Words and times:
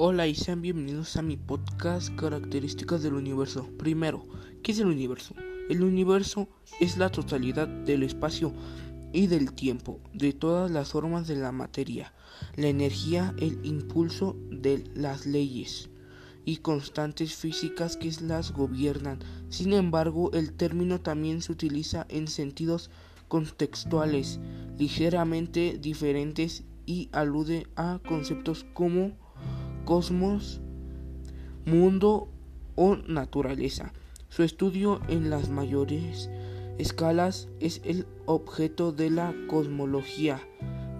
Hola 0.00 0.28
y 0.28 0.36
sean 0.36 0.62
bienvenidos 0.62 1.16
a 1.16 1.22
mi 1.22 1.36
podcast 1.36 2.14
Características 2.14 3.02
del 3.02 3.14
Universo. 3.14 3.68
Primero, 3.78 4.24
¿qué 4.62 4.70
es 4.70 4.78
el 4.78 4.86
universo? 4.86 5.34
El 5.68 5.82
universo 5.82 6.48
es 6.78 6.98
la 6.98 7.10
totalidad 7.10 7.66
del 7.66 8.04
espacio 8.04 8.52
y 9.12 9.26
del 9.26 9.52
tiempo, 9.54 9.98
de 10.14 10.32
todas 10.32 10.70
las 10.70 10.92
formas 10.92 11.26
de 11.26 11.34
la 11.34 11.50
materia, 11.50 12.14
la 12.54 12.68
energía, 12.68 13.34
el 13.40 13.58
impulso 13.66 14.36
de 14.52 14.84
las 14.94 15.26
leyes 15.26 15.90
y 16.44 16.58
constantes 16.58 17.34
físicas 17.34 17.96
que 17.96 18.12
las 18.22 18.52
gobiernan. 18.52 19.18
Sin 19.48 19.72
embargo, 19.72 20.30
el 20.32 20.52
término 20.52 21.00
también 21.00 21.42
se 21.42 21.50
utiliza 21.50 22.06
en 22.08 22.28
sentidos 22.28 22.88
contextuales 23.26 24.38
ligeramente 24.78 25.76
diferentes 25.76 26.62
y 26.86 27.08
alude 27.10 27.66
a 27.74 27.98
conceptos 28.06 28.64
como 28.74 29.16
cosmos, 29.88 30.60
mundo 31.64 32.28
o 32.76 32.96
naturaleza. 32.96 33.94
Su 34.28 34.42
estudio 34.42 35.00
en 35.08 35.30
las 35.30 35.48
mayores 35.48 36.28
escalas 36.76 37.48
es 37.58 37.80
el 37.86 38.04
objeto 38.26 38.92
de 38.92 39.08
la 39.08 39.34
cosmología, 39.48 40.46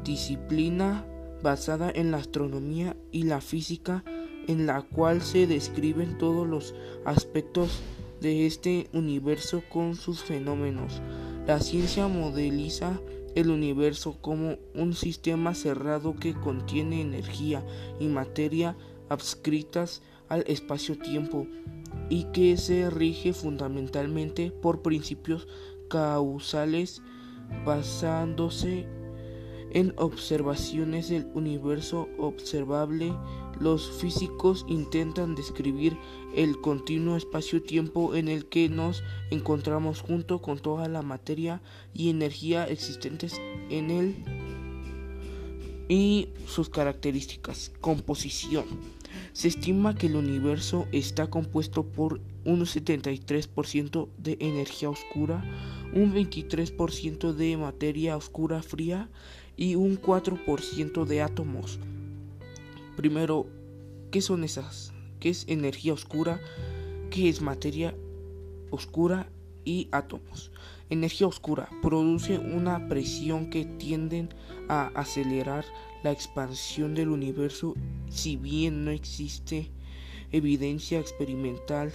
disciplina 0.04 1.04
basada 1.42 1.92
en 1.94 2.10
la 2.10 2.16
astronomía 2.16 2.96
y 3.12 3.24
la 3.24 3.42
física 3.42 4.04
en 4.46 4.66
la 4.66 4.80
cual 4.80 5.20
se 5.20 5.46
describen 5.46 6.16
todos 6.16 6.48
los 6.48 6.74
aspectos 7.04 7.80
de 8.22 8.46
este 8.46 8.88
universo 8.94 9.62
con 9.68 9.96
sus 9.96 10.22
fenómenos. 10.22 11.02
La 11.46 11.60
ciencia 11.60 12.08
modeliza 12.08 12.98
el 13.34 13.50
universo 13.50 14.18
como 14.20 14.56
un 14.74 14.94
sistema 14.94 15.54
cerrado 15.54 16.16
que 16.16 16.34
contiene 16.34 17.00
energía 17.00 17.64
y 17.98 18.08
materia 18.08 18.76
adscritas 19.08 20.02
al 20.28 20.44
espacio-tiempo 20.46 21.46
y 22.10 22.24
que 22.32 22.56
se 22.56 22.90
rige 22.90 23.32
fundamentalmente 23.32 24.50
por 24.50 24.82
principios 24.82 25.46
causales 25.88 27.02
basándose 27.64 28.86
en 29.70 29.92
observaciones 29.96 31.10
del 31.10 31.26
universo 31.34 32.08
observable, 32.18 33.12
los 33.60 33.90
físicos 33.90 34.64
intentan 34.68 35.34
describir 35.34 35.96
el 36.34 36.60
continuo 36.60 37.16
espacio-tiempo 37.16 38.14
en 38.14 38.28
el 38.28 38.46
que 38.46 38.68
nos 38.68 39.02
encontramos 39.30 40.00
junto 40.00 40.40
con 40.40 40.58
toda 40.58 40.88
la 40.88 41.02
materia 41.02 41.60
y 41.94 42.10
energía 42.10 42.64
existentes 42.64 43.40
en 43.70 43.90
él 43.90 44.24
y 45.88 46.28
sus 46.46 46.68
características. 46.68 47.72
Composición. 47.80 48.66
Se 49.32 49.48
estima 49.48 49.94
que 49.94 50.06
el 50.06 50.16
universo 50.16 50.86
está 50.92 51.28
compuesto 51.28 51.84
por 51.84 52.20
un 52.44 52.60
73% 52.60 54.08
de 54.18 54.36
energía 54.40 54.90
oscura, 54.90 55.42
un 55.92 56.14
23% 56.14 57.32
de 57.32 57.56
materia 57.56 58.16
oscura 58.16 58.62
fría 58.62 59.08
y 59.56 59.74
un 59.74 60.00
4% 60.00 61.04
de 61.04 61.22
átomos. 61.22 61.78
Primero, 62.98 63.46
¿qué 64.10 64.20
son 64.20 64.42
esas? 64.42 64.92
¿Qué 65.20 65.28
es 65.28 65.44
energía 65.46 65.92
oscura? 65.92 66.40
¿Qué 67.10 67.28
es 67.28 67.40
materia 67.40 67.94
oscura 68.70 69.30
y 69.64 69.86
átomos? 69.92 70.50
Energía 70.90 71.28
oscura 71.28 71.68
produce 71.80 72.40
una 72.40 72.88
presión 72.88 73.50
que 73.50 73.66
tiende 73.66 74.28
a 74.68 74.88
acelerar 74.96 75.64
la 76.02 76.10
expansión 76.10 76.96
del 76.96 77.10
universo 77.10 77.76
si 78.08 78.34
bien 78.34 78.84
no 78.84 78.90
existe 78.90 79.70
evidencia 80.32 80.98
experimental 80.98 81.92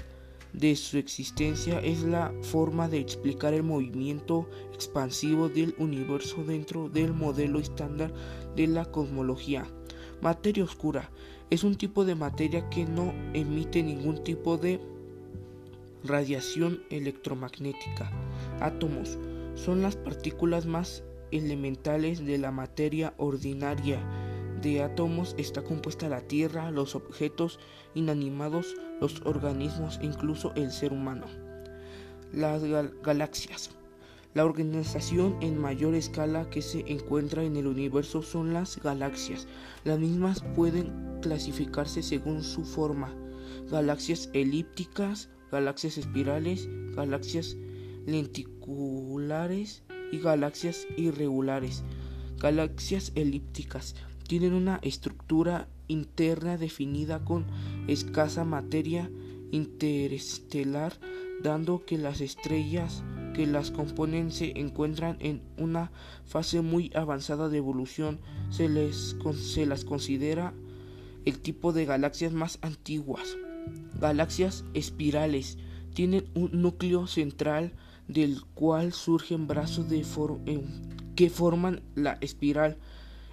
de 0.53 0.73
su 0.77 0.97
existencia 0.97 1.81
es 1.81 2.03
la 2.03 2.33
forma 2.43 2.87
de 2.87 2.99
explicar 2.99 3.53
el 3.53 3.63
movimiento 3.63 4.47
expansivo 4.73 5.49
del 5.49 5.75
universo 5.79 6.45
dentro 6.45 6.87
del 6.87 7.11
modelo 7.11 7.59
estándar 7.59 8.13
de 8.55 8.67
la 8.67 8.85
cosmología. 8.85 9.67
Materia 10.23 10.63
oscura 10.63 11.09
es 11.49 11.65
un 11.65 11.75
tipo 11.75 12.05
de 12.05 12.15
materia 12.15 12.69
que 12.69 12.85
no 12.85 13.13
emite 13.33 13.83
ningún 13.83 14.23
tipo 14.23 14.55
de 14.55 14.79
radiación 16.05 16.81
electromagnética. 16.89 18.09
Átomos 18.61 19.17
son 19.55 19.81
las 19.81 19.97
partículas 19.97 20.65
más 20.65 21.03
elementales 21.31 22.25
de 22.25 22.37
la 22.37 22.51
materia 22.51 23.13
ordinaria 23.17 23.99
de 24.61 24.81
átomos 24.81 25.35
está 25.37 25.61
compuesta 25.61 26.07
la 26.07 26.21
Tierra, 26.21 26.71
los 26.71 26.95
objetos 26.95 27.59
inanimados, 27.93 28.77
los 29.01 29.21
organismos 29.25 29.99
incluso 30.01 30.53
el 30.55 30.71
ser 30.71 30.93
humano. 30.93 31.25
Las 32.31 32.63
galaxias. 33.03 33.71
La 34.33 34.45
organización 34.45 35.37
en 35.41 35.59
mayor 35.59 35.93
escala 35.93 36.49
que 36.49 36.63
se 36.63 36.91
encuentra 36.91 37.43
en 37.43 37.55
el 37.55 37.67
universo 37.67 38.23
son 38.23 38.51
las 38.51 38.81
galaxias. 38.81 39.47
Las 39.83 39.99
mismas 39.99 40.43
pueden 40.55 41.19
clasificarse 41.21 42.01
según 42.01 42.41
su 42.41 42.63
forma. 42.63 43.13
Galaxias 43.69 44.31
elípticas, 44.33 45.29
galaxias 45.51 45.99
espirales, 45.99 46.67
galaxias 46.95 47.57
lenticulares 48.07 49.83
y 50.11 50.17
galaxias 50.17 50.87
irregulares. 50.97 51.83
Galaxias 52.39 53.11
elípticas 53.13 53.95
tienen 54.27 54.53
una 54.53 54.79
estructura 54.81 55.69
interna 55.87 56.57
definida 56.57 57.23
con 57.23 57.45
escasa 57.87 58.45
materia 58.45 59.11
interestelar, 59.51 60.93
dando 61.43 61.85
que 61.85 61.99
las 61.99 62.19
estrellas 62.19 63.03
que 63.33 63.47
las 63.47 63.71
componen 63.71 64.31
se 64.31 64.57
encuentran 64.59 65.17
en 65.19 65.41
una 65.57 65.91
fase 66.25 66.61
muy 66.61 66.91
avanzada 66.95 67.49
de 67.49 67.57
evolución. 67.57 68.19
Se, 68.49 68.69
les, 68.69 69.15
se 69.33 69.65
las 69.65 69.85
considera 69.85 70.53
el 71.25 71.39
tipo 71.39 71.73
de 71.73 71.85
galaxias 71.85 72.33
más 72.33 72.59
antiguas. 72.61 73.37
Galaxias 73.99 74.65
espirales 74.73 75.57
tienen 75.93 76.25
un 76.33 76.49
núcleo 76.61 77.07
central 77.07 77.73
del 78.07 78.43
cual 78.53 78.93
surgen 78.93 79.47
brazos 79.47 79.89
de 79.89 80.03
que 81.15 81.29
forman 81.29 81.81
la 81.95 82.17
espiral 82.21 82.77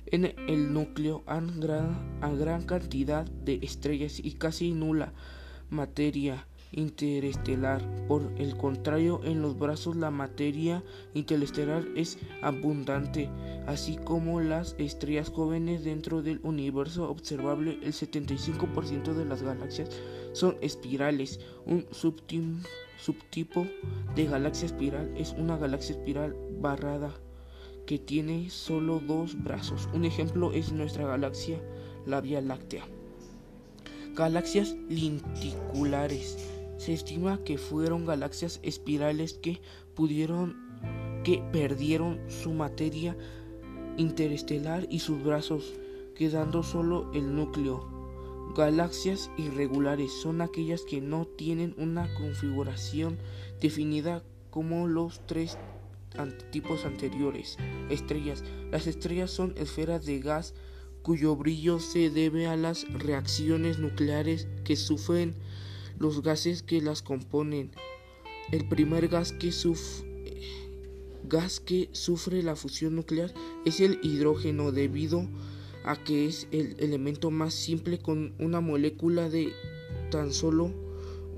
en 0.06 0.25
el 0.25 0.72
núcleo 0.72 1.22
hay 1.27 1.41
gran, 1.60 2.19
gran 2.39 2.62
cantidad 2.65 3.25
de 3.25 3.60
estrellas 3.62 4.21
y 4.22 4.33
casi 4.33 4.72
nula 4.72 5.12
materia 5.71 6.47
interestelar. 6.72 7.82
Por 8.06 8.32
el 8.38 8.56
contrario, 8.56 9.20
en 9.25 9.42
los 9.42 9.58
brazos 9.58 9.97
la 9.97 10.10
materia 10.10 10.82
interestelar 11.14 11.84
es 11.97 12.19
abundante, 12.42 13.28
así 13.66 13.97
como 13.97 14.41
las 14.41 14.75
estrellas 14.78 15.30
jóvenes 15.30 15.84
dentro 15.84 16.22
del 16.22 16.41
universo 16.42 17.09
observable. 17.10 17.78
El 17.82 17.92
75% 17.92 19.14
de 19.14 19.25
las 19.25 19.42
galaxias 19.42 19.91
son 20.32 20.56
espirales. 20.60 21.41
Un 21.66 21.86
subtipo 21.91 23.66
de 24.14 24.26
galaxia 24.26 24.66
espiral 24.66 25.12
es 25.16 25.32
una 25.32 25.56
galaxia 25.56 25.97
espiral 25.97 26.36
barrada 26.60 27.14
que 27.86 27.98
tiene 27.98 28.50
solo 28.50 29.00
dos 29.00 29.42
brazos. 29.42 29.88
Un 29.92 30.04
ejemplo 30.04 30.53
es 30.53 30.72
nuestra 30.72 31.06
galaxia, 31.06 31.59
la 32.06 32.20
Vía 32.20 32.41
Láctea. 32.41 32.84
Galaxias 34.14 34.76
lenticulares. 34.88 36.59
Se 36.80 36.94
estima 36.94 37.44
que 37.44 37.58
fueron 37.58 38.06
galaxias 38.06 38.58
espirales 38.62 39.34
que 39.34 39.60
pudieron 39.94 40.56
que 41.24 41.42
perdieron 41.53 42.18
su 42.30 42.54
materia 42.54 43.15
interestelar 43.98 44.86
y 44.88 45.00
sus 45.00 45.22
brazos, 45.22 45.74
quedando 46.15 46.62
solo 46.62 47.10
el 47.12 47.36
núcleo. 47.36 47.86
Galaxias 48.56 49.30
irregulares 49.36 50.10
son 50.22 50.41
aquellas 50.41 50.80
que 50.84 51.03
no 51.03 51.27
tienen 51.27 51.74
una 51.77 52.15
configuración 52.15 53.18
definida 53.60 54.22
como 54.48 54.88
los 54.88 55.21
tres 55.26 55.59
tipos 56.50 56.86
anteriores. 56.86 57.59
Estrellas. 57.91 58.42
Las 58.71 58.86
estrellas 58.86 59.30
son 59.30 59.53
esferas 59.59 60.06
de 60.06 60.18
gas 60.21 60.54
cuyo 61.03 61.36
brillo 61.36 61.78
se 61.78 62.09
debe 62.09 62.47
a 62.47 62.56
las 62.56 62.91
reacciones 62.91 63.78
nucleares 63.78 64.48
que 64.65 64.76
sufren 64.76 65.34
los 66.00 66.22
gases 66.22 66.64
que 66.64 66.80
las 66.80 67.02
componen. 67.02 67.70
El 68.50 68.66
primer 68.66 69.06
gas 69.06 69.32
que, 69.32 69.52
gas 71.28 71.60
que 71.60 71.88
sufre 71.92 72.42
la 72.42 72.56
fusión 72.56 72.97
nuclear 72.97 73.32
es 73.64 73.78
el 73.78 74.00
hidrógeno 74.02 74.72
debido 74.72 75.28
a 75.84 76.02
que 76.02 76.26
es 76.26 76.48
el 76.50 76.74
elemento 76.80 77.30
más 77.30 77.54
simple 77.54 77.98
con 77.98 78.34
una 78.41 78.60
molécula 78.60 79.28
de 79.28 79.52
tan 80.10 80.32
solo 80.32 80.72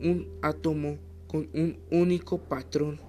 un 0.03 0.29
átomo 0.41 0.99
con 1.27 1.49
un 1.53 1.79
único 1.91 2.39
patrón 2.39 3.01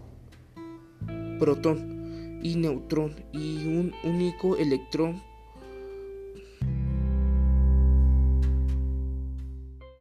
protón 1.39 2.39
y 2.43 2.55
neutrón 2.55 3.25
y 3.31 3.65
un 3.65 3.93
único 4.03 4.57
electrón 4.57 5.21